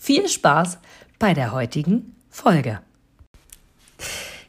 viel 0.00 0.28
Spaß 0.28 0.78
bei 1.18 1.34
der 1.34 1.52
heutigen 1.52 2.16
Folge. 2.30 2.80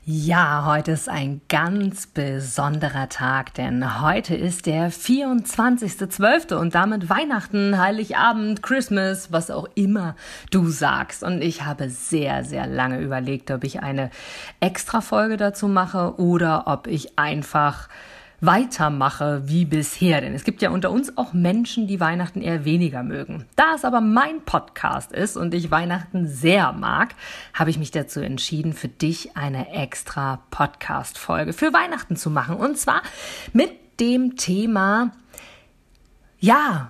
Ja, 0.05 0.66
heute 0.66 0.94
ist 0.94 1.10
ein 1.10 1.41
ganz 1.50 2.08
besonderer 2.08 3.10
Tag, 3.10 3.54
denn 3.55 4.02
heute 4.02 4.34
ist 4.34 4.66
der 4.66 4.91
24.12. 4.91 6.55
und 6.55 6.74
damit 6.74 7.10
Weihnachten, 7.10 7.77
Heiligabend, 7.77 8.64
Christmas, 8.64 9.32
was 9.34 9.52
auch 9.52 9.68
immer 9.76 10.16
du 10.52 10.70
sagst. 10.70 11.22
Und 11.22 11.41
ich 11.41 11.66
habe 11.66 11.90
sehr, 11.90 12.46
sehr 12.46 12.66
lange 12.66 13.02
überlegt, 13.02 13.52
ob 13.52 13.66
ich 13.66 13.84
eine 13.84 14.10
extra 14.62 15.02
Folge 15.02 15.36
dazu 15.36 15.68
mache 15.68 16.16
oder 16.18 16.63
ob 16.66 16.88
ich 16.88 17.20
einfach 17.20 17.90
weitermache 18.41 19.44
wie 19.45 19.66
bisher. 19.66 20.20
Denn 20.20 20.34
es 20.34 20.44
gibt 20.44 20.62
ja 20.62 20.72
unter 20.72 20.91
uns 20.91 21.18
auch 21.18 21.32
Menschen, 21.32 21.88
die 21.88 21.99
Weihnachten 21.99 22.41
eher 22.41 22.66
weniger 22.66 23.04
mögen. 23.04 23.45
Da 23.55 23.76
es 23.76 23.86
aber 23.86 24.02
mein 24.02 24.44
Podcast 24.44 25.12
ist 25.12 25.38
und 25.38 25.54
ich 25.54 25.72
Weihnachten 25.72 26.27
sehr 26.27 26.73
mag, 26.73 27.16
habe 27.54 27.70
ich 27.70 27.77
mich 27.77 27.91
dazu 27.91 28.20
entschieden, 28.20 28.73
für 28.73 28.88
dich 28.88 29.38
eine 29.38 29.72
extra 29.72 30.41
Podcast-Folge 30.49 31.54
für 31.54 31.71
Weihnachten 31.71 32.16
zu 32.16 32.29
machen. 32.32 32.57
Und 32.57 32.77
zwar 32.77 33.04
mit 33.54 33.71
dem 33.99 34.35
Thema, 34.35 35.12
ja, 36.40 36.90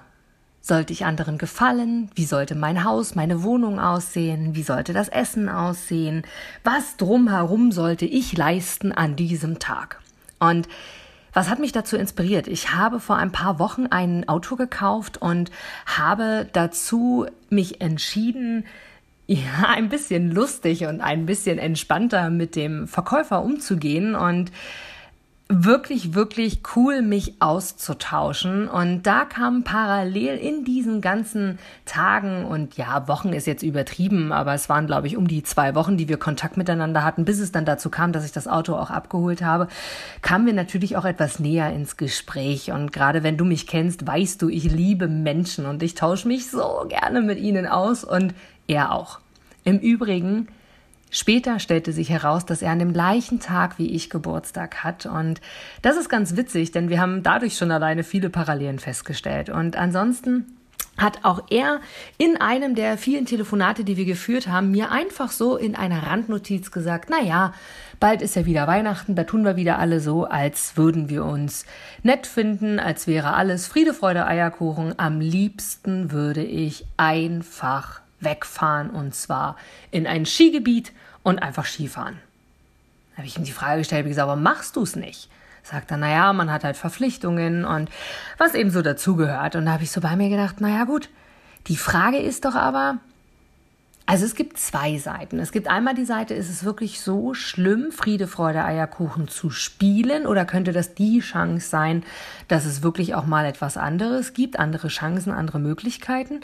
sollte 0.61 0.93
ich 0.93 1.05
anderen 1.05 1.37
gefallen? 1.37 2.09
Wie 2.15 2.25
sollte 2.25 2.55
mein 2.55 2.83
Haus, 2.85 3.15
meine 3.15 3.43
Wohnung 3.43 3.79
aussehen? 3.79 4.55
Wie 4.55 4.63
sollte 4.63 4.93
das 4.93 5.09
Essen 5.09 5.49
aussehen? 5.49 6.23
Was 6.63 6.97
drumherum 6.97 7.71
sollte 7.71 8.05
ich 8.05 8.37
leisten 8.37 8.91
an 8.91 9.15
diesem 9.15 9.59
Tag? 9.59 9.99
Und 10.39 10.69
was 11.33 11.49
hat 11.49 11.59
mich 11.59 11.71
dazu 11.71 11.97
inspiriert? 11.97 12.47
Ich 12.47 12.73
habe 12.73 12.99
vor 12.99 13.17
ein 13.17 13.31
paar 13.31 13.59
Wochen 13.59 13.87
ein 13.87 14.27
Auto 14.27 14.55
gekauft 14.55 15.21
und 15.21 15.51
habe 15.85 16.47
dazu 16.53 17.25
mich 17.49 17.81
entschieden, 17.81 18.65
ja, 19.27 19.69
ein 19.69 19.89
bisschen 19.89 20.31
lustig 20.31 20.85
und 20.85 20.99
ein 20.99 21.25
bisschen 21.25 21.57
entspannter 21.57 22.29
mit 22.29 22.55
dem 22.55 22.87
Verkäufer 22.87 23.43
umzugehen 23.43 24.15
und 24.15 24.51
wirklich, 25.51 26.13
wirklich 26.13 26.61
cool, 26.75 27.01
mich 27.01 27.35
auszutauschen. 27.39 28.67
Und 28.67 29.03
da 29.03 29.25
kam 29.25 29.63
parallel 29.63 30.37
in 30.37 30.63
diesen 30.63 31.01
ganzen 31.01 31.59
Tagen 31.85 32.45
und 32.45 32.77
ja, 32.77 33.07
Wochen 33.07 33.33
ist 33.33 33.47
jetzt 33.47 33.63
übertrieben, 33.63 34.31
aber 34.31 34.53
es 34.53 34.69
waren, 34.69 34.87
glaube 34.87 35.07
ich, 35.07 35.17
um 35.17 35.27
die 35.27 35.43
zwei 35.43 35.75
Wochen, 35.75 35.97
die 35.97 36.09
wir 36.09 36.17
Kontakt 36.17 36.57
miteinander 36.57 37.03
hatten, 37.03 37.25
bis 37.25 37.39
es 37.39 37.51
dann 37.51 37.65
dazu 37.65 37.89
kam, 37.89 38.11
dass 38.11 38.25
ich 38.25 38.31
das 38.31 38.47
Auto 38.47 38.75
auch 38.75 38.89
abgeholt 38.89 39.41
habe, 39.41 39.67
kamen 40.21 40.45
wir 40.45 40.53
natürlich 40.53 40.97
auch 40.97 41.05
etwas 41.05 41.39
näher 41.39 41.71
ins 41.73 41.97
Gespräch. 41.97 42.71
Und 42.71 42.91
gerade 42.91 43.23
wenn 43.23 43.37
du 43.37 43.45
mich 43.45 43.67
kennst, 43.67 44.05
weißt 44.05 44.41
du, 44.41 44.49
ich 44.49 44.71
liebe 44.71 45.07
Menschen 45.07 45.65
und 45.65 45.83
ich 45.83 45.95
tausche 45.95 46.27
mich 46.27 46.49
so 46.49 46.85
gerne 46.87 47.21
mit 47.21 47.39
ihnen 47.39 47.67
aus 47.67 48.03
und 48.03 48.33
er 48.67 48.91
auch. 48.91 49.19
Im 49.63 49.77
Übrigen, 49.79 50.47
Später 51.13 51.59
stellte 51.59 51.91
sich 51.91 52.09
heraus, 52.09 52.45
dass 52.45 52.61
er 52.61 52.71
an 52.71 52.79
dem 52.79 52.93
gleichen 52.93 53.41
Tag 53.41 53.77
wie 53.77 53.91
ich 53.91 54.09
Geburtstag 54.09 54.83
hat. 54.83 55.05
Und 55.05 55.41
das 55.81 55.97
ist 55.97 56.07
ganz 56.07 56.37
witzig, 56.37 56.71
denn 56.71 56.89
wir 56.89 57.01
haben 57.01 57.21
dadurch 57.21 57.57
schon 57.57 57.69
alleine 57.69 58.03
viele 58.03 58.29
Parallelen 58.29 58.79
festgestellt. 58.79 59.49
Und 59.49 59.75
ansonsten 59.75 60.45
hat 60.97 61.19
auch 61.23 61.43
er 61.49 61.81
in 62.17 62.37
einem 62.37 62.75
der 62.75 62.97
vielen 62.97 63.25
Telefonate, 63.25 63.83
die 63.83 63.97
wir 63.97 64.05
geführt 64.05 64.47
haben, 64.47 64.71
mir 64.71 64.91
einfach 64.91 65.31
so 65.31 65.57
in 65.57 65.75
einer 65.75 66.03
Randnotiz 66.03 66.71
gesagt, 66.71 67.09
na 67.09 67.21
ja, 67.21 67.53
bald 67.99 68.21
ist 68.21 68.35
ja 68.35 68.45
wieder 68.45 68.67
Weihnachten, 68.67 69.15
da 69.15 69.23
tun 69.23 69.43
wir 69.43 69.55
wieder 69.55 69.79
alle 69.79 69.99
so, 69.99 70.25
als 70.25 70.77
würden 70.77 71.09
wir 71.09 71.25
uns 71.25 71.65
nett 72.03 72.27
finden, 72.27 72.79
als 72.79 73.07
wäre 73.07 73.33
alles 73.33 73.67
Friede, 73.67 73.93
Freude, 73.93 74.25
Eierkuchen. 74.25 74.97
Am 74.97 75.19
liebsten 75.19 76.11
würde 76.11 76.43
ich 76.43 76.85
einfach 76.97 78.00
wegfahren 78.21 78.89
und 78.89 79.13
zwar 79.15 79.57
in 79.91 80.07
ein 80.07 80.25
Skigebiet 80.25 80.91
und 81.23 81.39
einfach 81.39 81.65
Skifahren. 81.65 82.19
Da 83.11 83.17
habe 83.17 83.27
ich 83.27 83.37
ihm 83.37 83.43
die 83.43 83.51
Frage 83.51 83.79
gestellt, 83.79 84.05
wie 84.05 84.09
gesagt, 84.09 84.27
warum 84.27 84.43
machst 84.43 84.75
du 84.75 84.83
es 84.83 84.95
nicht? 84.95 85.29
Sagt 85.63 85.91
er, 85.91 85.97
naja, 85.97 86.33
man 86.33 86.51
hat 86.51 86.63
halt 86.63 86.77
Verpflichtungen 86.77 87.65
und 87.65 87.89
was 88.37 88.55
eben 88.55 88.71
so 88.71 88.81
dazugehört. 88.81 89.55
Und 89.55 89.65
da 89.65 89.73
habe 89.73 89.83
ich 89.83 89.91
so 89.91 90.01
bei 90.01 90.15
mir 90.15 90.29
gedacht, 90.29 90.59
naja 90.59 90.85
gut, 90.85 91.09
die 91.67 91.77
Frage 91.77 92.17
ist 92.17 92.45
doch 92.45 92.55
aber, 92.55 92.97
also 94.07 94.25
es 94.25 94.35
gibt 94.35 94.57
zwei 94.57 94.97
Seiten. 94.97 95.39
Es 95.39 95.51
gibt 95.51 95.67
einmal 95.67 95.93
die 95.93 96.05
Seite, 96.05 96.33
ist 96.33 96.49
es 96.49 96.63
wirklich 96.63 96.99
so 96.99 97.33
schlimm, 97.33 97.91
Friede, 97.91 98.27
Freude, 98.27 98.65
Eierkuchen 98.65 99.27
zu 99.27 99.51
spielen? 99.51 100.25
Oder 100.25 100.45
könnte 100.45 100.73
das 100.73 100.95
die 100.95 101.19
Chance 101.19 101.69
sein, 101.69 102.03
dass 102.47 102.65
es 102.65 102.81
wirklich 102.81 103.13
auch 103.13 103.25
mal 103.25 103.45
etwas 103.45 103.77
anderes 103.77 104.33
gibt, 104.33 104.59
andere 104.59 104.87
Chancen, 104.87 105.31
andere 105.31 105.59
Möglichkeiten? 105.59 106.41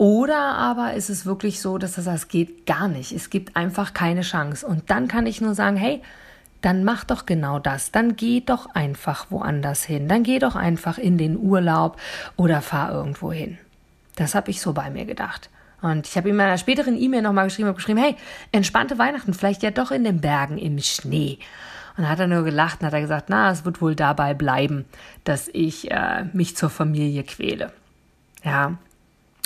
Oder 0.00 0.54
aber 0.54 0.94
ist 0.94 1.10
es 1.10 1.26
wirklich 1.26 1.60
so, 1.60 1.76
dass 1.76 1.96
das, 1.96 2.06
das 2.06 2.28
geht 2.28 2.64
gar 2.64 2.88
nicht. 2.88 3.12
Es 3.12 3.28
gibt 3.28 3.54
einfach 3.54 3.92
keine 3.92 4.22
Chance. 4.22 4.66
Und 4.66 4.88
dann 4.88 5.08
kann 5.08 5.26
ich 5.26 5.42
nur 5.42 5.54
sagen, 5.54 5.76
hey, 5.76 6.00
dann 6.62 6.84
mach 6.84 7.04
doch 7.04 7.26
genau 7.26 7.58
das. 7.58 7.92
Dann 7.92 8.16
geh 8.16 8.40
doch 8.40 8.74
einfach 8.74 9.26
woanders 9.30 9.84
hin. 9.84 10.08
Dann 10.08 10.22
geh 10.22 10.38
doch 10.38 10.56
einfach 10.56 10.96
in 10.96 11.18
den 11.18 11.36
Urlaub 11.36 11.98
oder 12.36 12.62
fahr 12.62 12.90
irgendwo 12.90 13.30
hin. 13.30 13.58
Das 14.16 14.34
habe 14.34 14.50
ich 14.50 14.62
so 14.62 14.72
bei 14.72 14.88
mir 14.88 15.04
gedacht. 15.04 15.50
Und 15.82 16.06
ich 16.06 16.16
habe 16.16 16.30
ihm 16.30 16.36
in 16.36 16.40
einer 16.40 16.56
späteren 16.56 16.96
E-Mail 16.96 17.20
nochmal 17.20 17.48
geschrieben, 17.48 17.74
geschrieben, 17.74 18.00
hey, 18.00 18.16
entspannte 18.52 18.96
Weihnachten, 18.96 19.34
vielleicht 19.34 19.62
ja 19.62 19.70
doch 19.70 19.90
in 19.90 20.04
den 20.04 20.22
Bergen 20.22 20.56
im 20.56 20.78
Schnee. 20.78 21.38
Und 21.98 22.08
hat 22.08 22.20
er 22.20 22.26
nur 22.26 22.44
gelacht 22.44 22.80
und 22.80 22.86
hat 22.86 22.94
er 22.94 23.02
gesagt, 23.02 23.28
na, 23.28 23.50
es 23.50 23.66
wird 23.66 23.82
wohl 23.82 23.96
dabei 23.96 24.32
bleiben, 24.32 24.86
dass 25.24 25.48
ich 25.52 25.90
äh, 25.90 26.24
mich 26.32 26.56
zur 26.56 26.70
Familie 26.70 27.22
quäle. 27.22 27.70
Ja, 28.42 28.78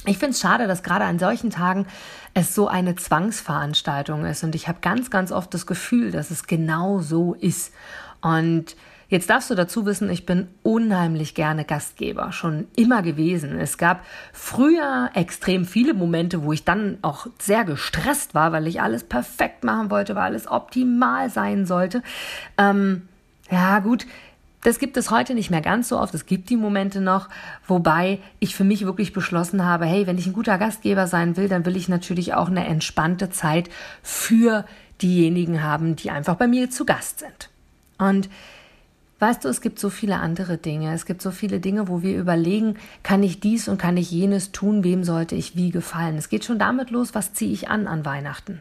ich 0.06 0.19
finde 0.19 0.32
es 0.32 0.41
schade, 0.41 0.66
dass 0.66 0.82
gerade 0.82 1.04
an 1.04 1.19
solchen 1.19 1.50
Tagen 1.50 1.87
es 2.34 2.54
so 2.54 2.69
eine 2.69 2.94
Zwangsveranstaltung 2.94 4.25
ist. 4.26 4.44
Und 4.44 4.54
ich 4.54 4.69
habe 4.69 4.78
ganz, 4.81 5.10
ganz 5.10 5.32
oft 5.32 5.53
das 5.54 5.66
Gefühl, 5.66 6.10
dass 6.10 6.31
es 6.31 6.47
genau 6.47 7.00
so 7.00 7.34
ist. 7.34 7.72
Und 8.20 8.76
Jetzt 9.09 9.31
darfst 9.31 9.50
du 9.50 9.54
dazu 9.54 9.87
wissen, 9.87 10.10
ich 10.10 10.26
bin 10.26 10.48
unheimlich 10.62 11.34
gerne 11.34 11.64
Gastgeber, 11.64 12.32
schon 12.32 12.66
immer 12.75 13.03
gewesen. 13.03 13.59
Es 13.60 13.78
gab 13.78 14.04
früher 14.32 15.10
extrem 15.14 15.66
viele 15.66 15.94
Momente, 15.94 16.43
wo 16.43 16.53
ich 16.53 16.64
dann 16.64 16.98
auch 17.03 17.26
sehr 17.38 17.64
gestresst 17.64 18.34
war, 18.34 18.50
weil 18.50 18.66
ich 18.66 18.81
alles 18.81 19.04
perfekt 19.04 19.62
machen 19.62 19.91
wollte, 19.91 20.14
weil 20.14 20.22
alles 20.22 20.50
optimal 20.50 21.31
sein 21.31 21.66
sollte. 21.66 22.03
Ähm, 22.56 23.09
ja, 23.50 23.78
gut, 23.81 24.06
das 24.64 24.78
gibt 24.78 24.97
es 24.97 25.10
heute 25.10 25.34
nicht 25.34 25.50
mehr 25.50 25.60
ganz 25.60 25.91
so 25.91 25.98
oft. 25.98 26.14
Es 26.14 26.26
gibt 26.26 26.48
die 26.48 26.56
Momente 26.56 27.00
noch, 27.00 27.28
wobei 27.66 28.19
ich 28.41 28.56
für 28.56 28.64
mich 28.64 28.86
wirklich 28.86 29.12
beschlossen 29.12 29.64
habe, 29.64 29.84
hey, 29.84 30.06
wenn 30.06 30.19
ich 30.19 30.26
ein 30.26 30.32
guter 30.32 30.56
Gastgeber 30.58 31.06
sein 31.06 31.36
will, 31.36 31.48
dann 31.48 31.66
will 31.66 31.76
ich 31.76 31.88
natürlich 31.88 32.34
auch 32.34 32.48
eine 32.48 32.66
entspannte 32.66 33.28
Zeit 33.28 33.69
für 34.02 34.64
diejenigen 35.02 35.62
haben, 35.62 35.97
die 35.97 36.10
einfach 36.10 36.36
bei 36.36 36.48
mir 36.48 36.70
zu 36.70 36.84
Gast 36.84 37.20
sind. 37.20 37.50
Und 37.98 38.28
Weißt 39.20 39.44
du, 39.44 39.48
es 39.48 39.60
gibt 39.60 39.78
so 39.78 39.91
viele 39.91 40.19
andere 40.19 40.58
Dinge. 40.58 40.92
Es 40.92 41.06
gibt 41.06 41.22
so 41.22 41.31
viele 41.31 41.60
Dinge, 41.60 41.88
wo 41.88 42.02
wir 42.02 42.19
überlegen, 42.19 42.75
kann 43.02 43.22
ich 43.22 43.41
dies 43.41 43.69
und 43.69 43.78
kann 43.78 43.96
ich 43.96 44.10
jenes 44.10 44.52
tun, 44.52 44.84
wem 44.84 45.02
sollte 45.02 45.34
ich 45.34 45.56
wie 45.56 45.70
gefallen. 45.70 46.19
Es 46.19 46.28
geht 46.28 46.44
schon 46.44 46.58
damit 46.58 46.91
los, 46.91 47.14
was 47.14 47.32
ziehe 47.32 47.52
ich 47.52 47.69
an 47.69 47.86
an 47.86 48.04
Weihnachten. 48.04 48.60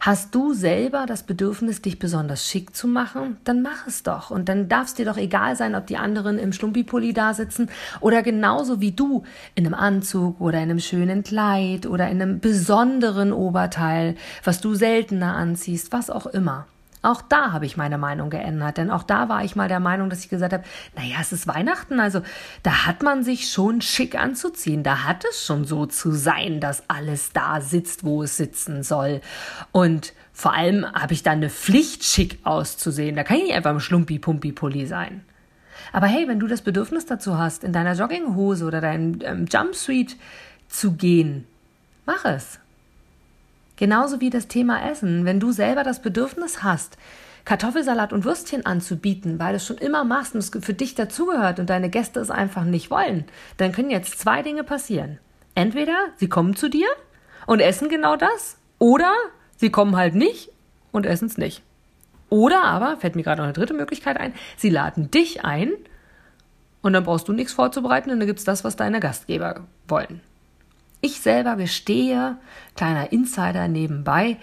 Hast 0.00 0.34
du 0.34 0.52
selber 0.52 1.06
das 1.06 1.22
Bedürfnis, 1.22 1.80
dich 1.80 1.98
besonders 1.98 2.46
schick 2.46 2.76
zu 2.76 2.86
machen? 2.86 3.38
Dann 3.44 3.62
mach 3.62 3.86
es 3.86 4.02
doch. 4.02 4.30
Und 4.30 4.48
dann 4.50 4.68
darf 4.68 4.88
es 4.88 4.94
dir 4.94 5.06
doch 5.06 5.16
egal 5.16 5.56
sein, 5.56 5.74
ob 5.74 5.86
die 5.86 5.96
anderen 5.96 6.38
im 6.38 6.52
Schlumpipulli 6.52 7.14
da 7.14 7.32
sitzen 7.32 7.70
oder 8.00 8.22
genauso 8.22 8.80
wie 8.80 8.92
du 8.92 9.22
in 9.54 9.64
einem 9.64 9.74
Anzug 9.74 10.40
oder 10.40 10.58
in 10.58 10.70
einem 10.70 10.80
schönen 10.80 11.22
Kleid 11.22 11.86
oder 11.86 12.10
in 12.10 12.20
einem 12.20 12.40
besonderen 12.40 13.32
Oberteil, 13.32 14.16
was 14.42 14.60
du 14.60 14.74
seltener 14.74 15.36
anziehst, 15.36 15.92
was 15.92 16.10
auch 16.10 16.26
immer. 16.26 16.66
Auch 17.04 17.20
da 17.20 17.52
habe 17.52 17.66
ich 17.66 17.76
meine 17.76 17.98
Meinung 17.98 18.30
geändert, 18.30 18.78
denn 18.78 18.90
auch 18.90 19.02
da 19.02 19.28
war 19.28 19.44
ich 19.44 19.56
mal 19.56 19.68
der 19.68 19.78
Meinung, 19.78 20.08
dass 20.08 20.20
ich 20.20 20.30
gesagt 20.30 20.54
habe, 20.54 20.64
naja, 20.96 21.16
es 21.20 21.32
ist 21.32 21.46
Weihnachten, 21.46 22.00
also 22.00 22.22
da 22.62 22.86
hat 22.86 23.02
man 23.02 23.22
sich 23.22 23.50
schon 23.50 23.82
schick 23.82 24.18
anzuziehen, 24.18 24.82
da 24.82 25.04
hat 25.04 25.22
es 25.28 25.44
schon 25.44 25.66
so 25.66 25.84
zu 25.84 26.12
sein, 26.12 26.60
dass 26.60 26.88
alles 26.88 27.34
da 27.34 27.60
sitzt, 27.60 28.04
wo 28.04 28.22
es 28.22 28.38
sitzen 28.38 28.82
soll. 28.82 29.20
Und 29.70 30.14
vor 30.32 30.54
allem 30.54 30.86
habe 30.94 31.12
ich 31.12 31.22
dann 31.22 31.38
eine 31.38 31.50
Pflicht, 31.50 32.04
schick 32.04 32.38
auszusehen. 32.42 33.16
Da 33.16 33.22
kann 33.22 33.36
ich 33.36 33.44
nicht 33.44 33.54
einfach 33.54 33.72
im 33.72 33.80
Schlumpi-Pumpi-Pulli 33.80 34.86
sein. 34.86 35.26
Aber 35.92 36.06
hey, 36.06 36.26
wenn 36.26 36.40
du 36.40 36.46
das 36.46 36.62
Bedürfnis 36.62 37.04
dazu 37.04 37.36
hast, 37.36 37.64
in 37.64 37.74
deiner 37.74 37.92
Jogginghose 37.92 38.64
oder 38.64 38.80
deinem 38.80 39.18
ähm, 39.22 39.44
Jumpsuit 39.44 40.16
zu 40.68 40.92
gehen, 40.92 41.46
mach 42.06 42.24
es. 42.24 42.60
Genauso 43.76 44.20
wie 44.20 44.30
das 44.30 44.48
Thema 44.48 44.88
Essen. 44.90 45.24
Wenn 45.24 45.40
du 45.40 45.52
selber 45.52 45.82
das 45.82 46.00
Bedürfnis 46.00 46.62
hast, 46.62 46.96
Kartoffelsalat 47.44 48.12
und 48.12 48.24
Würstchen 48.24 48.64
anzubieten, 48.64 49.38
weil 49.38 49.50
du 49.50 49.56
es 49.56 49.66
schon 49.66 49.76
immer 49.78 50.04
machst 50.04 50.34
und 50.34 50.40
es 50.40 50.50
für 50.64 50.74
dich 50.74 50.94
dazugehört 50.94 51.58
und 51.58 51.68
deine 51.68 51.90
Gäste 51.90 52.20
es 52.20 52.30
einfach 52.30 52.64
nicht 52.64 52.90
wollen, 52.90 53.24
dann 53.58 53.72
können 53.72 53.90
jetzt 53.90 54.18
zwei 54.18 54.42
Dinge 54.42 54.64
passieren. 54.64 55.18
Entweder 55.54 55.94
sie 56.16 56.28
kommen 56.28 56.56
zu 56.56 56.68
dir 56.70 56.86
und 57.46 57.60
essen 57.60 57.88
genau 57.88 58.16
das, 58.16 58.56
oder 58.78 59.12
sie 59.56 59.70
kommen 59.70 59.96
halt 59.96 60.14
nicht 60.14 60.50
und 60.90 61.06
essen 61.06 61.26
es 61.26 61.36
nicht. 61.36 61.62
Oder 62.30 62.64
aber, 62.64 62.96
fällt 62.96 63.14
mir 63.14 63.22
gerade 63.22 63.42
noch 63.42 63.44
eine 63.44 63.52
dritte 63.52 63.74
Möglichkeit 63.74 64.18
ein, 64.18 64.34
sie 64.56 64.70
laden 64.70 65.10
dich 65.10 65.44
ein 65.44 65.72
und 66.80 66.92
dann 66.94 67.04
brauchst 67.04 67.28
du 67.28 67.32
nichts 67.32 67.52
vorzubereiten 67.52 68.10
und 68.10 68.18
dann 68.18 68.26
gibt 68.26 68.38
es 68.38 68.44
das, 68.44 68.64
was 68.64 68.76
deine 68.76 69.00
Gastgeber 69.00 69.66
wollen. 69.86 70.20
Ich 71.04 71.20
selber 71.20 71.56
gestehe, 71.56 72.38
kleiner 72.76 73.12
Insider 73.12 73.68
nebenbei, 73.68 74.38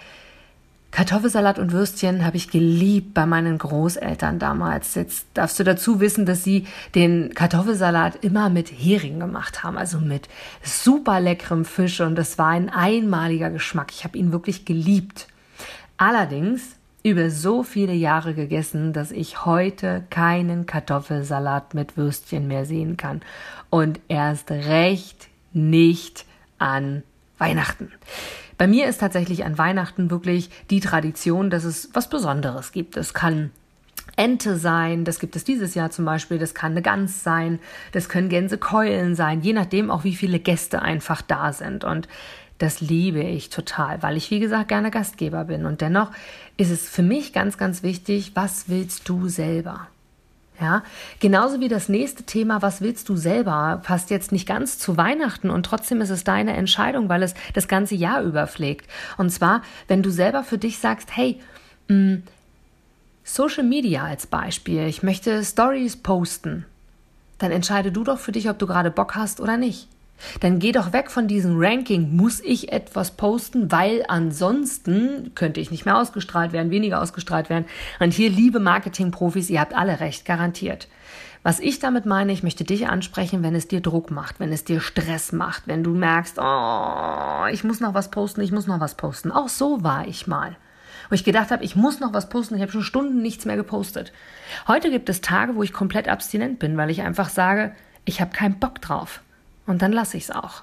Kartoffelsalat 0.92 1.58
und 1.58 1.72
Würstchen 1.72 2.24
habe 2.24 2.36
ich 2.36 2.52
geliebt 2.52 3.14
bei 3.14 3.26
meinen 3.26 3.58
Großeltern 3.58 4.38
damals. 4.38 4.94
Jetzt 4.94 5.26
darfst 5.34 5.58
du 5.58 5.64
dazu 5.64 5.98
wissen, 5.98 6.24
dass 6.24 6.44
sie 6.44 6.68
den 6.94 7.34
Kartoffelsalat 7.34 8.24
immer 8.24 8.48
mit 8.48 8.70
Hering 8.70 9.18
gemacht 9.18 9.64
haben, 9.64 9.76
also 9.76 9.98
mit 9.98 10.28
super 10.62 11.18
leckerem 11.18 11.64
Fisch 11.64 12.00
und 12.00 12.14
das 12.14 12.38
war 12.38 12.50
ein 12.50 12.68
einmaliger 12.68 13.50
Geschmack. 13.50 13.90
Ich 13.90 14.04
habe 14.04 14.16
ihn 14.16 14.30
wirklich 14.30 14.64
geliebt. 14.64 15.26
Allerdings 15.96 16.76
über 17.02 17.28
so 17.30 17.64
viele 17.64 17.94
Jahre 17.94 18.34
gegessen, 18.34 18.92
dass 18.92 19.10
ich 19.10 19.44
heute 19.44 20.04
keinen 20.10 20.66
Kartoffelsalat 20.66 21.74
mit 21.74 21.96
Würstchen 21.96 22.46
mehr 22.46 22.66
sehen 22.66 22.96
kann 22.96 23.20
und 23.68 23.98
erst 24.06 24.52
recht 24.52 25.26
nicht 25.52 26.24
an 26.62 27.02
Weihnachten. 27.38 27.90
Bei 28.56 28.66
mir 28.66 28.86
ist 28.86 28.98
tatsächlich 28.98 29.44
an 29.44 29.58
Weihnachten 29.58 30.10
wirklich 30.10 30.50
die 30.70 30.80
Tradition, 30.80 31.50
dass 31.50 31.64
es 31.64 31.90
was 31.92 32.08
Besonderes 32.08 32.70
gibt. 32.70 32.96
Es 32.96 33.12
kann 33.12 33.50
Ente 34.16 34.56
sein, 34.58 35.04
das 35.04 35.18
gibt 35.18 35.36
es 35.36 35.44
dieses 35.44 35.74
Jahr 35.74 35.90
zum 35.90 36.04
Beispiel, 36.04 36.38
das 36.38 36.54
kann 36.54 36.72
eine 36.72 36.82
Gans 36.82 37.24
sein, 37.24 37.58
das 37.92 38.08
können 38.08 38.28
Gänsekeulen 38.28 39.14
sein, 39.14 39.40
je 39.40 39.54
nachdem 39.54 39.90
auch 39.90 40.04
wie 40.04 40.14
viele 40.14 40.38
Gäste 40.38 40.82
einfach 40.82 41.22
da 41.22 41.52
sind. 41.52 41.82
Und 41.82 42.08
das 42.58 42.80
liebe 42.80 43.22
ich 43.22 43.50
total, 43.50 44.02
weil 44.02 44.16
ich, 44.16 44.30
wie 44.30 44.38
gesagt, 44.38 44.68
gerne 44.68 44.90
Gastgeber 44.90 45.46
bin. 45.46 45.66
Und 45.66 45.80
dennoch 45.80 46.12
ist 46.56 46.70
es 46.70 46.88
für 46.88 47.02
mich 47.02 47.32
ganz, 47.32 47.58
ganz 47.58 47.82
wichtig, 47.82 48.32
was 48.34 48.68
willst 48.68 49.08
du 49.08 49.28
selber? 49.28 49.88
Ja, 50.60 50.82
genauso 51.18 51.60
wie 51.60 51.68
das 51.68 51.88
nächste 51.88 52.22
Thema, 52.22 52.62
was 52.62 52.80
willst 52.82 53.08
du 53.08 53.16
selber, 53.16 53.80
passt 53.82 54.10
jetzt 54.10 54.30
nicht 54.32 54.46
ganz 54.46 54.78
zu 54.78 54.96
Weihnachten 54.96 55.50
und 55.50 55.64
trotzdem 55.64 56.00
ist 56.00 56.10
es 56.10 56.24
deine 56.24 56.52
Entscheidung, 56.52 57.08
weil 57.08 57.22
es 57.22 57.34
das 57.54 57.68
ganze 57.68 57.94
Jahr 57.94 58.22
überpflegt. 58.22 58.88
Und 59.16 59.30
zwar, 59.30 59.62
wenn 59.88 60.02
du 60.02 60.10
selber 60.10 60.44
für 60.44 60.58
dich 60.58 60.78
sagst, 60.78 61.16
hey, 61.16 61.40
mh, 61.88 61.96
mm, 61.96 62.22
Social 63.24 63.64
Media 63.64 64.04
als 64.04 64.26
Beispiel, 64.26 64.86
ich 64.86 65.02
möchte 65.02 65.44
Stories 65.44 65.96
posten, 65.96 66.66
dann 67.38 67.52
entscheide 67.52 67.92
du 67.92 68.04
doch 68.04 68.18
für 68.18 68.32
dich, 68.32 68.50
ob 68.50 68.58
du 68.58 68.66
gerade 68.66 68.90
Bock 68.90 69.14
hast 69.14 69.40
oder 69.40 69.56
nicht. 69.56 69.88
Dann 70.40 70.58
geh 70.58 70.72
doch 70.72 70.92
weg 70.92 71.10
von 71.10 71.28
diesem 71.28 71.58
Ranking, 71.58 72.16
muss 72.16 72.40
ich 72.40 72.72
etwas 72.72 73.12
posten, 73.12 73.70
weil 73.70 74.04
ansonsten 74.08 75.32
könnte 75.34 75.60
ich 75.60 75.70
nicht 75.70 75.84
mehr 75.84 75.98
ausgestrahlt 75.98 76.52
werden, 76.52 76.70
weniger 76.70 77.00
ausgestrahlt 77.00 77.50
werden. 77.50 77.66
Und 78.00 78.12
hier, 78.12 78.30
liebe 78.30 78.60
Marketingprofis, 78.60 79.50
ihr 79.50 79.60
habt 79.60 79.74
alle 79.74 80.00
recht, 80.00 80.24
garantiert. 80.24 80.88
Was 81.44 81.58
ich 81.58 81.80
damit 81.80 82.06
meine, 82.06 82.32
ich 82.32 82.44
möchte 82.44 82.62
dich 82.62 82.88
ansprechen, 82.88 83.42
wenn 83.42 83.56
es 83.56 83.66
dir 83.66 83.80
Druck 83.80 84.12
macht, 84.12 84.38
wenn 84.38 84.52
es 84.52 84.62
dir 84.62 84.80
Stress 84.80 85.32
macht, 85.32 85.66
wenn 85.66 85.82
du 85.82 85.90
merkst, 85.90 86.38
oh, 86.38 87.46
ich 87.50 87.64
muss 87.64 87.80
noch 87.80 87.94
was 87.94 88.12
posten, 88.12 88.42
ich 88.42 88.52
muss 88.52 88.68
noch 88.68 88.78
was 88.78 88.94
posten. 88.94 89.32
Auch 89.32 89.48
so 89.48 89.82
war 89.82 90.06
ich 90.06 90.28
mal. 90.28 90.56
Wo 91.08 91.14
ich 91.14 91.24
gedacht 91.24 91.50
habe, 91.50 91.64
ich 91.64 91.74
muss 91.74 91.98
noch 91.98 92.12
was 92.12 92.28
posten, 92.28 92.54
ich 92.54 92.62
habe 92.62 92.70
schon 92.70 92.84
Stunden 92.84 93.22
nichts 93.22 93.44
mehr 93.44 93.56
gepostet. 93.56 94.12
Heute 94.68 94.90
gibt 94.90 95.08
es 95.08 95.20
Tage, 95.20 95.56
wo 95.56 95.64
ich 95.64 95.72
komplett 95.72 96.06
abstinent 96.06 96.60
bin, 96.60 96.76
weil 96.76 96.90
ich 96.90 97.02
einfach 97.02 97.28
sage, 97.28 97.74
ich 98.04 98.20
habe 98.20 98.30
keinen 98.30 98.60
Bock 98.60 98.80
drauf. 98.80 99.20
Und 99.66 99.82
dann 99.82 99.92
lasse 99.92 100.16
ich 100.16 100.24
es 100.24 100.30
auch. 100.30 100.62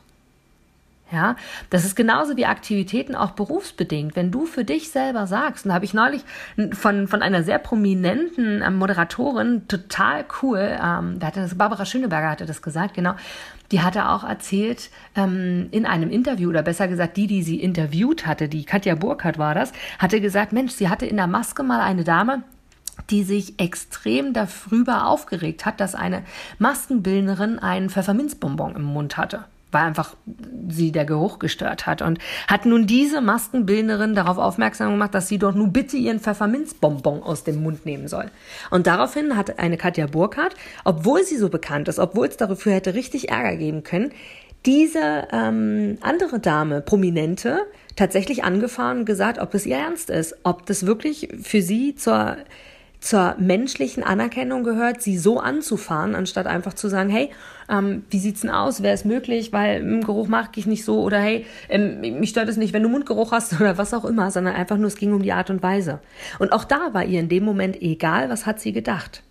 Ja, 1.11 1.35
das 1.71 1.85
ist 1.85 1.95
genauso 1.95 2.37
wie 2.37 2.45
Aktivitäten 2.45 3.15
auch 3.15 3.31
berufsbedingt. 3.31 4.15
Wenn 4.15 4.29
du 4.29 4.45
für 4.45 4.63
dich 4.63 4.91
selber 4.91 5.25
sagst, 5.25 5.65
und 5.65 5.69
da 5.69 5.75
habe 5.75 5.85
ich 5.85 5.95
neulich 5.95 6.21
von, 6.73 7.07
von 7.07 7.23
einer 7.23 7.41
sehr 7.41 7.57
prominenten 7.57 8.61
ähm, 8.61 8.75
Moderatorin, 8.75 9.67
total 9.67 10.23
cool, 10.43 10.59
ähm, 10.59 11.17
da 11.17 11.27
hatte 11.27 11.41
das, 11.41 11.57
Barbara 11.57 11.85
Schöneberger 11.85 12.29
hatte 12.29 12.45
das 12.45 12.61
gesagt, 12.61 12.93
genau, 12.93 13.15
die 13.71 13.81
hatte 13.81 14.07
auch 14.07 14.23
erzählt 14.23 14.91
ähm, 15.15 15.69
in 15.71 15.87
einem 15.87 16.11
Interview, 16.11 16.49
oder 16.49 16.61
besser 16.61 16.87
gesagt, 16.87 17.17
die, 17.17 17.25
die 17.25 17.41
sie 17.41 17.59
interviewt 17.59 18.27
hatte, 18.27 18.47
die 18.47 18.63
Katja 18.63 18.93
Burkhardt 18.93 19.39
war 19.39 19.55
das, 19.55 19.73
hatte 19.97 20.21
gesagt, 20.21 20.53
Mensch, 20.53 20.73
sie 20.73 20.89
hatte 20.89 21.07
in 21.07 21.17
der 21.17 21.27
Maske 21.27 21.63
mal 21.63 21.81
eine 21.81 22.03
Dame, 22.03 22.43
die 23.09 23.23
sich 23.23 23.59
extrem 23.59 24.33
darüber 24.33 25.07
aufgeregt 25.07 25.65
hat, 25.65 25.79
dass 25.79 25.95
eine 25.95 26.23
Maskenbildnerin 26.57 27.59
einen 27.59 27.89
Pfefferminzbonbon 27.89 28.75
im 28.75 28.83
Mund 28.83 29.17
hatte 29.17 29.45
weil 29.71 29.83
einfach 29.83 30.15
sie 30.69 30.91
der 30.91 31.05
Geruch 31.05 31.39
gestört 31.39 31.85
hat 31.85 32.01
und 32.01 32.19
hat 32.47 32.65
nun 32.65 32.87
diese 32.87 33.21
Maskenbildnerin 33.21 34.15
darauf 34.15 34.37
aufmerksam 34.37 34.91
gemacht, 34.91 35.13
dass 35.13 35.27
sie 35.27 35.37
doch 35.37 35.53
nun 35.53 35.71
bitte 35.71 35.97
ihren 35.97 36.19
Pfefferminzbonbon 36.19 37.23
aus 37.23 37.43
dem 37.43 37.61
Mund 37.61 37.85
nehmen 37.85 38.07
soll. 38.07 38.31
Und 38.71 38.87
daraufhin 38.87 39.35
hat 39.35 39.59
eine 39.59 39.77
Katja 39.77 40.07
Burkhardt, 40.07 40.55
obwohl 40.85 41.23
sie 41.23 41.37
so 41.37 41.49
bekannt 41.49 41.87
ist, 41.87 41.99
obwohl 41.99 42.27
es 42.27 42.37
dafür 42.37 42.73
hätte 42.73 42.93
richtig 42.93 43.29
Ärger 43.29 43.57
geben 43.57 43.83
können, 43.83 44.11
diese 44.65 45.27
ähm, 45.31 45.97
andere 46.01 46.39
Dame, 46.39 46.81
Prominente, 46.81 47.61
tatsächlich 47.95 48.43
angefahren 48.43 48.99
und 48.99 49.05
gesagt, 49.05 49.39
ob 49.39 49.53
es 49.53 49.65
ihr 49.65 49.77
ernst 49.77 50.09
ist, 50.09 50.35
ob 50.43 50.65
das 50.65 50.85
wirklich 50.85 51.29
für 51.41 51.61
sie 51.61 51.95
zur 51.95 52.37
zur 52.99 53.35
menschlichen 53.39 54.03
Anerkennung 54.03 54.63
gehört, 54.63 55.01
sie 55.01 55.17
so 55.17 55.39
anzufahren, 55.39 56.15
anstatt 56.15 56.47
einfach 56.47 56.73
zu 56.73 56.89
sagen, 56.89 57.09
hey, 57.09 57.29
ähm, 57.69 58.03
wie 58.09 58.19
sieht's 58.19 58.41
denn 58.41 58.49
aus? 58.49 58.83
Wäre 58.83 58.93
es 58.93 59.05
möglich? 59.05 59.53
Weil 59.53 59.81
im 59.81 60.03
Geruch 60.03 60.27
mag 60.27 60.57
ich 60.57 60.65
nicht 60.65 60.83
so 60.83 61.01
oder 61.01 61.19
hey, 61.19 61.45
ähm, 61.69 62.01
mich 62.01 62.31
stört 62.31 62.49
es 62.49 62.57
nicht, 62.57 62.73
wenn 62.73 62.83
du 62.83 62.89
Mundgeruch 62.89 63.31
hast 63.31 63.53
oder 63.61 63.77
was 63.77 63.93
auch 63.93 64.03
immer, 64.03 64.31
sondern 64.31 64.55
einfach 64.55 64.77
nur, 64.77 64.87
es 64.87 64.97
ging 64.97 65.13
um 65.13 65.21
die 65.21 65.31
Art 65.31 65.49
und 65.49 65.63
Weise. 65.63 65.99
Und 66.39 66.51
auch 66.51 66.65
da 66.65 66.93
war 66.93 67.05
ihr 67.05 67.21
in 67.21 67.29
dem 67.29 67.45
Moment 67.45 67.81
egal, 67.81 68.29
was 68.29 68.45
hat 68.45 68.59
sie 68.59 68.73
gedacht. 68.73 69.23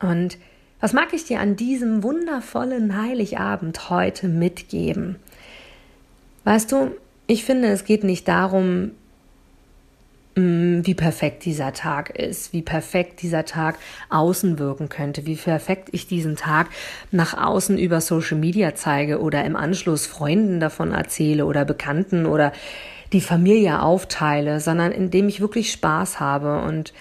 Und 0.00 0.38
was 0.80 0.94
mag 0.94 1.12
ich 1.12 1.24
dir 1.24 1.40
an 1.40 1.56
diesem 1.56 2.02
wundervollen 2.02 2.96
Heiligabend 2.96 3.90
heute 3.90 4.28
mitgeben? 4.28 5.16
Weißt 6.44 6.72
du, 6.72 6.92
ich 7.26 7.44
finde, 7.44 7.68
es 7.68 7.84
geht 7.84 8.02
nicht 8.02 8.26
darum, 8.26 8.92
wie 10.84 10.94
perfekt 10.94 11.44
dieser 11.44 11.72
Tag 11.72 12.10
ist, 12.10 12.52
wie 12.52 12.62
perfekt 12.62 13.22
dieser 13.22 13.44
Tag 13.44 13.78
außen 14.08 14.58
wirken 14.58 14.88
könnte, 14.88 15.26
wie 15.26 15.36
perfekt 15.36 15.88
ich 15.92 16.06
diesen 16.06 16.36
Tag 16.36 16.68
nach 17.10 17.34
außen 17.34 17.78
über 17.78 18.00
Social 18.00 18.38
Media 18.38 18.74
zeige 18.74 19.20
oder 19.20 19.44
im 19.44 19.56
Anschluss 19.56 20.06
Freunden 20.06 20.60
davon 20.60 20.92
erzähle 20.92 21.46
oder 21.46 21.64
Bekannten 21.64 22.26
oder 22.26 22.52
die 23.12 23.20
Familie 23.20 23.82
aufteile, 23.82 24.60
sondern 24.60 24.92
indem 24.92 25.28
ich 25.28 25.40
wirklich 25.40 25.72
Spaß 25.72 26.20
habe 26.20 26.62
und 26.62 26.92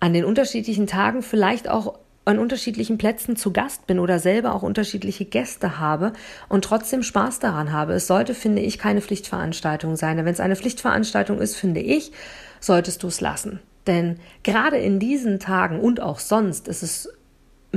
an 0.00 0.12
den 0.12 0.24
unterschiedlichen 0.24 0.86
Tagen 0.86 1.22
vielleicht 1.22 1.68
auch 1.68 1.98
an 2.24 2.38
unterschiedlichen 2.38 2.98
Plätzen 2.98 3.36
zu 3.36 3.52
Gast 3.52 3.86
bin 3.86 3.98
oder 3.98 4.18
selber 4.18 4.54
auch 4.54 4.62
unterschiedliche 4.62 5.24
Gäste 5.24 5.78
habe 5.78 6.12
und 6.48 6.64
trotzdem 6.64 7.02
Spaß 7.02 7.38
daran 7.38 7.72
habe. 7.72 7.92
Es 7.94 8.06
sollte, 8.06 8.34
finde 8.34 8.62
ich, 8.62 8.78
keine 8.78 9.00
Pflichtveranstaltung 9.00 9.96
sein. 9.96 10.16
Wenn 10.16 10.26
es 10.26 10.40
eine 10.40 10.56
Pflichtveranstaltung 10.56 11.40
ist, 11.40 11.56
finde 11.56 11.80
ich, 11.80 12.12
solltest 12.60 13.02
du 13.02 13.08
es 13.08 13.20
lassen. 13.20 13.60
Denn 13.86 14.18
gerade 14.42 14.78
in 14.78 14.98
diesen 14.98 15.38
Tagen 15.38 15.80
und 15.80 16.00
auch 16.00 16.18
sonst 16.18 16.68
ist 16.68 16.82
es 16.82 17.08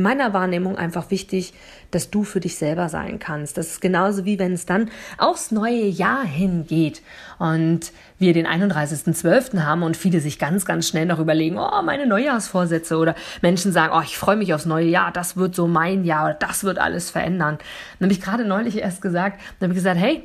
meiner 0.01 0.33
Wahrnehmung 0.33 0.77
einfach 0.77 1.11
wichtig, 1.11 1.53
dass 1.91 2.09
du 2.09 2.23
für 2.23 2.39
dich 2.39 2.57
selber 2.57 2.89
sein 2.89 3.19
kannst. 3.19 3.57
Das 3.57 3.67
ist 3.67 3.81
genauso 3.81 4.25
wie 4.25 4.39
wenn 4.39 4.53
es 4.53 4.65
dann 4.65 4.89
aufs 5.17 5.51
neue 5.51 5.85
Jahr 5.85 6.23
hingeht 6.23 7.01
und 7.39 7.91
wir 8.19 8.33
den 8.33 8.47
31.12. 8.47 9.63
haben 9.63 9.83
und 9.83 9.95
viele 9.95 10.19
sich 10.19 10.39
ganz, 10.39 10.65
ganz 10.65 10.87
schnell 10.87 11.05
noch 11.05 11.19
überlegen, 11.19 11.57
oh, 11.57 11.81
meine 11.83 12.07
Neujahrsvorsätze 12.07 12.97
oder 12.97 13.15
Menschen 13.41 13.71
sagen, 13.71 13.93
oh, 13.95 14.01
ich 14.01 14.17
freue 14.17 14.35
mich 14.35 14.53
aufs 14.53 14.65
neue 14.65 14.87
Jahr, 14.87 15.11
das 15.11 15.37
wird 15.37 15.55
so 15.55 15.67
mein 15.67 16.03
Jahr 16.03 16.25
oder 16.25 16.33
das 16.33 16.63
wird 16.63 16.79
alles 16.79 17.09
verändern. 17.09 17.57
Dann 17.99 18.07
habe 18.07 18.13
ich 18.13 18.21
gerade 18.21 18.45
neulich 18.45 18.77
erst 18.77 19.01
gesagt, 19.01 19.39
dann 19.59 19.69
habe 19.69 19.73
ich 19.77 19.83
gesagt, 19.83 19.99
hey, 19.99 20.23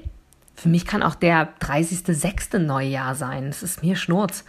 für 0.54 0.68
mich 0.68 0.86
kann 0.86 1.02
auch 1.02 1.14
der 1.14 1.48
30.06. 1.60 2.58
Neujahr 2.58 3.14
sein. 3.14 3.48
Es 3.48 3.62
ist 3.62 3.82
mir 3.82 3.96
Schnurz. 3.96 4.44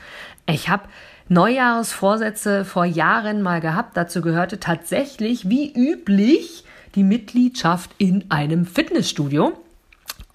Ich 0.46 0.70
habe 0.70 0.84
Neujahrsvorsätze 1.30 2.65
vor 2.65 2.86
Jahren 2.86 3.42
mal 3.42 3.62
gehabt. 3.62 3.98
Dazu 3.98 4.22
gehörte 4.22 4.60
tatsächlich, 4.60 5.50
wie 5.50 5.74
üblich, 5.74 6.65
die 6.96 7.03
Mitgliedschaft 7.03 7.92
in 7.98 8.30
einem 8.30 8.65
Fitnessstudio. 8.65 9.53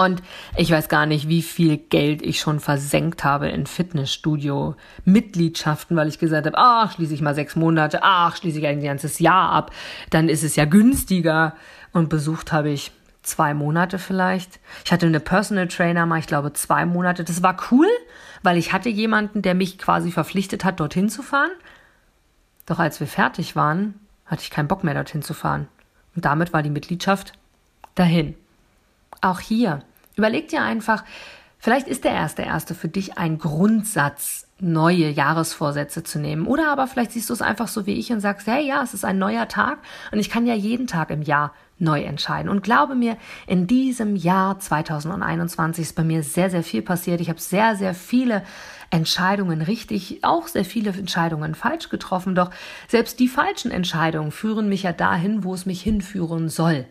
Und 0.00 0.22
ich 0.56 0.70
weiß 0.70 0.88
gar 0.88 1.06
nicht, 1.06 1.28
wie 1.28 1.42
viel 1.42 1.76
Geld 1.76 2.22
ich 2.22 2.38
schon 2.38 2.60
versenkt 2.60 3.24
habe 3.24 3.48
in 3.48 3.66
Fitnessstudio-Mitgliedschaften, 3.66 5.96
weil 5.96 6.06
ich 6.06 6.20
gesagt 6.20 6.46
habe, 6.46 6.56
ach, 6.56 6.92
schließe 6.92 7.14
ich 7.14 7.20
mal 7.20 7.34
sechs 7.34 7.56
Monate, 7.56 7.98
ach, 8.02 8.36
schließe 8.36 8.60
ich 8.60 8.66
ein 8.68 8.80
ganzes 8.80 9.18
Jahr 9.18 9.50
ab, 9.50 9.72
dann 10.10 10.28
ist 10.28 10.44
es 10.44 10.54
ja 10.54 10.66
günstiger. 10.66 11.56
Und 11.92 12.10
besucht 12.10 12.52
habe 12.52 12.70
ich 12.70 12.92
zwei 13.22 13.54
Monate 13.54 13.98
vielleicht. 13.98 14.60
Ich 14.84 14.92
hatte 14.92 15.06
eine 15.06 15.20
Personal 15.20 15.68
Trainer 15.68 16.06
mal, 16.06 16.18
ich 16.18 16.26
glaube, 16.26 16.52
zwei 16.52 16.86
Monate. 16.86 17.24
Das 17.24 17.42
war 17.42 17.56
cool, 17.70 17.88
weil 18.42 18.56
ich 18.56 18.72
hatte 18.72 18.88
jemanden, 18.88 19.42
der 19.42 19.54
mich 19.54 19.78
quasi 19.78 20.10
verpflichtet 20.10 20.64
hat, 20.64 20.80
dorthin 20.80 21.08
zu 21.08 21.22
fahren. 21.22 21.50
Doch 22.66 22.78
als 22.78 23.00
wir 23.00 23.06
fertig 23.06 23.56
waren, 23.56 23.94
hatte 24.26 24.42
ich 24.42 24.50
keinen 24.50 24.68
Bock 24.68 24.84
mehr, 24.84 24.94
dorthin 24.94 25.22
zu 25.22 25.34
fahren. 25.34 25.68
Und 26.14 26.24
damit 26.24 26.52
war 26.52 26.62
die 26.62 26.70
Mitgliedschaft 26.70 27.32
dahin. 27.94 28.34
Auch 29.20 29.40
hier, 29.40 29.82
überleg 30.16 30.48
dir 30.48 30.62
einfach, 30.62 31.04
vielleicht 31.58 31.88
ist 31.88 32.04
der 32.04 32.12
erste 32.12 32.42
erste 32.42 32.74
für 32.74 32.88
dich 32.88 33.18
ein 33.18 33.38
Grundsatz, 33.38 34.46
neue 34.60 35.08
Jahresvorsätze 35.08 36.02
zu 36.02 36.18
nehmen. 36.18 36.46
Oder 36.46 36.72
aber 36.72 36.86
vielleicht 36.86 37.12
siehst 37.12 37.30
du 37.30 37.34
es 37.34 37.42
einfach 37.42 37.68
so 37.68 37.86
wie 37.86 37.94
ich 37.94 38.10
und 38.10 38.20
sagst, 38.20 38.46
hey, 38.46 38.66
ja, 38.66 38.82
es 38.82 38.94
ist 38.94 39.04
ein 39.04 39.18
neuer 39.18 39.46
Tag 39.48 39.78
und 40.10 40.18
ich 40.18 40.30
kann 40.30 40.46
ja 40.46 40.54
jeden 40.54 40.86
Tag 40.86 41.10
im 41.10 41.22
Jahr 41.22 41.52
neu 41.78 42.02
entscheiden. 42.02 42.48
Und 42.48 42.62
glaube 42.62 42.94
mir, 42.94 43.16
in 43.46 43.66
diesem 43.66 44.16
Jahr 44.16 44.58
2021 44.58 45.82
ist 45.82 45.94
bei 45.94 46.02
mir 46.02 46.24
sehr, 46.24 46.50
sehr 46.50 46.64
viel 46.64 46.82
passiert. 46.82 47.20
Ich 47.20 47.28
habe 47.28 47.40
sehr, 47.40 47.76
sehr 47.76 47.94
viele 47.94 48.42
Entscheidungen 48.90 49.62
richtig, 49.62 50.24
auch 50.24 50.48
sehr 50.48 50.64
viele 50.64 50.90
Entscheidungen 50.90 51.54
falsch 51.54 51.88
getroffen. 51.88 52.34
Doch 52.34 52.50
selbst 52.88 53.20
die 53.20 53.28
falschen 53.28 53.70
Entscheidungen 53.70 54.32
führen 54.32 54.68
mich 54.68 54.82
ja 54.84 54.92
dahin, 54.92 55.44
wo 55.44 55.54
es 55.54 55.66
mich 55.66 55.82
hinführen 55.82 56.48
soll. 56.48 56.86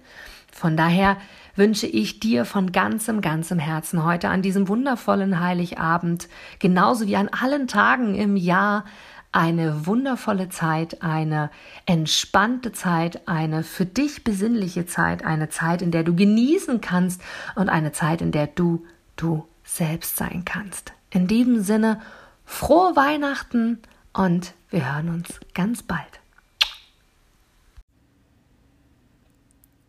Von 0.52 0.78
daher 0.78 1.18
wünsche 1.56 1.88
ich 1.88 2.20
dir 2.20 2.46
von 2.46 2.72
ganzem, 2.72 3.22
ganzem 3.22 3.60
Herzen 3.60 4.04
heute 4.04 4.30
an 4.30 4.42
diesem 4.42 4.68
wundervollen 4.68 5.40
Heiligabend, 5.40 6.28
genauso 6.60 7.08
wie 7.08 7.16
an 7.16 7.30
allen 7.30 7.68
Tagen 7.68 8.16
im 8.16 8.36
Jahr, 8.36 8.86
eine 9.32 9.86
wundervolle 9.86 10.50
Zeit, 10.50 11.04
eine 11.04 11.52
entspannte 11.86 12.72
Zeit, 12.72 13.28
eine 13.28 13.64
für 13.64 13.86
dich 13.86 14.24
besinnliche 14.24 14.86
Zeit, 14.86 15.24
eine 15.24 15.50
Zeit, 15.50 15.82
in 15.82 15.92
der 15.92 16.04
du 16.04 16.16
genießen 16.16 16.82
kannst 16.82 17.22
und 17.56 17.70
eine 17.70 17.92
Zeit, 17.92 18.22
in 18.22 18.32
der 18.32 18.48
du 18.48 18.86
du 19.16 19.48
selbst 19.64 20.18
sein 20.18 20.44
kannst. 20.46 20.94
In 21.10 21.28
diesem 21.28 21.62
Sinne, 21.62 22.02
frohe 22.46 22.96
Weihnachten 22.96 23.80
und 24.14 24.54
wir 24.70 24.92
hören 24.92 25.10
uns 25.10 25.40
ganz 25.54 25.84
bald. 25.84 26.20